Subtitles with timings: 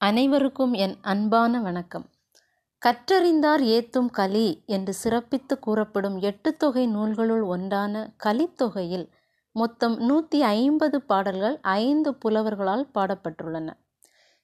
[0.00, 2.04] அனைவருக்கும் என் அன்பான வணக்கம்.
[2.82, 9.06] கற்றறிந்தார் ஏத்தும் கலி என்று சிறப்பித்து கூறப்படும் எட்டு தொகை நூல்களுள் ஒன்றான கலித்தொகையில்
[9.52, 13.66] மொத்தம் நூற்றி ஐம்பது பாடல்கள் ஐந்து புலவர்களால் பாடப்பட்டுள்ளன.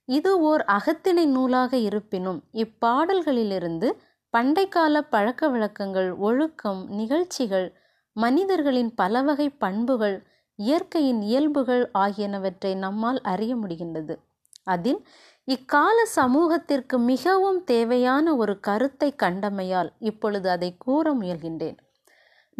[0.09, 3.90] இது ஓர் அகத்திணை நூலாக இருப்பினும் இப்பாடல்களிலிருந்து
[4.34, 7.69] பண்டைக்கால பழக்க வழக்கங்கள் ஒழுக்கம் நிகழ்ச்சிகள்
[8.16, 10.19] மனிதர்களின் பலவகை பண்புகள்
[10.58, 14.16] இயற்கையின் இயல்புகள் ஆகியனவற்றை நம்மால் அறிய முடிகின்றது.
[14.63, 15.06] அதில்
[15.44, 21.79] இக்கால சமூகத்திற்கு மிகவும் தேவையான ஒரு கருத்தை கண்டமையால் இப்பொழுது அதை கூற முயல்கின்றேன்.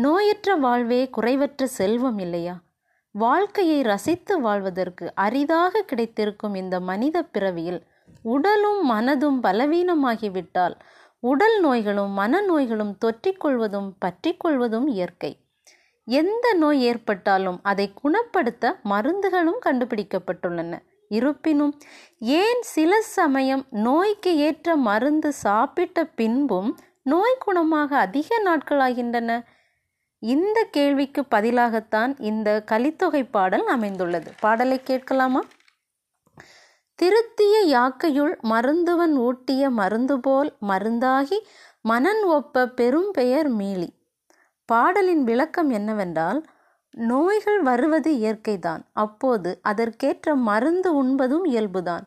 [0.03, 2.63] நோயற்ற வாழ்வே குறைவற்ற செல்வம் இல்லையா?
[3.11, 7.81] வாழ்க்கையை ரசித்து வாழ்வதற்கு அரிதாக கிடைத்திருக்கும் இந்த மனித பிறவியில்
[8.23, 10.75] உடலும் மனதும் பலவீனமாகிவிட்டால்
[11.21, 15.39] உடல் நோய்களும் மனநோய்களும் தொற்றிக்கொள்வதும் பற்றிக்கொள்வதும் இயற்கை.
[16.05, 20.79] எந்த நோய் ஏற்பட்டாலும் அதை குணப்படுத்த மருந்துகளும் கண்டுபிடிக்கப்பட்டுள்ளன.
[21.13, 21.75] இருப்பினும்
[22.37, 26.71] ஏன் சில சமயம் நோய்க்கு ஏற்ற மருந்து சாப்பிட்ட பின்பும்
[27.03, 29.31] நோய் குணமாக அதிக நாட்களாகின்றன?
[30.23, 34.31] இந்த கேள்விக்கு பதிலாகத்தான் இந்த கலித்தொகை பாடல் அமைந்துள்ளது.
[34.41, 35.43] பாடலை கேட்கலாமா?
[36.99, 41.39] திருத்திய யாக்கையுள் மருந்துவன் ஊட்டிய மருந்து போல் மருந்தாகி
[41.83, 43.89] மனன் ஒப்ப பெரும் பெயர் மீளி.
[44.69, 46.41] பாடலின் விளக்கம் என்னவென்றால்
[46.95, 48.83] நோய்கள் வருவது இயற்கைதான்.
[48.93, 52.07] அப்போது அதற்கேற்ற மருந்து உண்பதும் இயல்புதான்.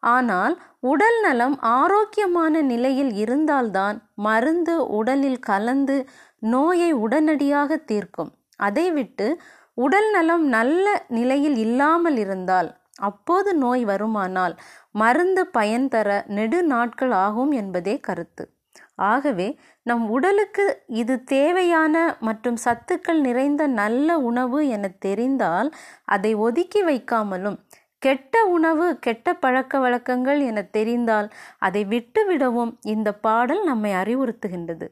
[0.00, 5.96] ஆனால் உடல் நலம் ஆரோக்கியமான நிலையில் இருந்தால்தான் மருந்து உடலில் கலந்து
[6.38, 8.32] நோயை உடனடியாக தீர்க்கும்.
[8.56, 9.26] அதை விட்டு
[9.74, 12.68] உடல் நலம் நல்ல நிலையில் இல்லாமல் இருந்தால்
[13.00, 14.54] அப்போது நோய் வருமானால்
[14.90, 18.44] மருந்து பயன் தர நெடு நாட்கள் ஆகும் என்பதே கருத்து.
[18.94, 19.48] ஆகவே
[19.82, 25.70] நம் உடலுக்கு இது தேவையான மற்றும் சத்துக்கள் நிறைந்த நல்ல உணவு என தெரிந்தால்
[26.04, 27.58] அதை ஒதுக்கி வைக்காமலும்
[27.98, 34.86] கெட்ட உணவு கெட்ட பழக்க வழக்கங்கள் என தெரிந்தால் அதை விட்டுவிடவும் இந்த பாடல் நம்மை அறிவுறுத்துகின்றது.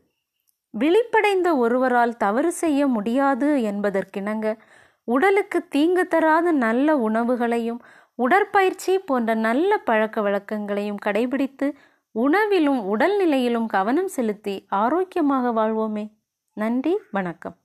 [0.75, 4.47] விழிப்படைந்த ஒருவரால் தவறு செய்ய முடியாது என்பதற்கிணங்க
[5.09, 7.81] உடலுக்கு தீங்கு தராத நல்ல உணவுகளையும்
[8.15, 11.67] உடற்பயிற்சி போன்ற நல்ல பழக்க வழக்கங்களையும் கடைபிடித்து
[12.19, 16.13] உணவிலும் உடல்நிலையிலும் கவனம் செலுத்தி ஆரோக்கியமாக வாழ்வோமே.
[16.53, 17.57] நன்றி வணக்கம்.